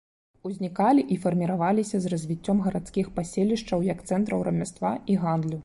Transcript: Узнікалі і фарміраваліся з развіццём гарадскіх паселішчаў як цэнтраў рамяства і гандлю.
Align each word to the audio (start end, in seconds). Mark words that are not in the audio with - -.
Узнікалі 0.51 1.01
і 1.15 1.17
фарміраваліся 1.25 2.01
з 2.05 2.11
развіццём 2.13 2.63
гарадскіх 2.69 3.13
паселішчаў 3.19 3.87
як 3.93 4.03
цэнтраў 4.09 4.39
рамяства 4.51 4.95
і 5.13 5.23
гандлю. 5.27 5.57